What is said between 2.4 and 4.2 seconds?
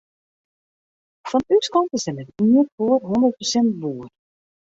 ien foar hûndert persint boer.